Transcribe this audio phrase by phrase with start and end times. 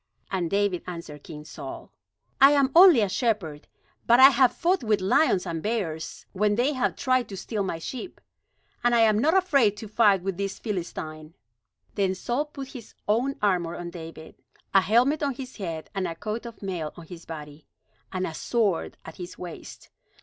[0.31, 1.91] And David answered King Saul:
[2.41, 3.67] "I am only a shepherd,
[4.07, 7.77] but I have fought with lions and bears, when they have tried to steal my
[7.77, 8.19] sheep.
[8.83, 11.35] And I am not afraid to fight with this Philistine."
[11.93, 14.41] Then Saul put his own armor on David
[14.73, 17.67] a helmet on his head, and a coat of mail on his body,
[18.11, 19.89] and a sword at his waist.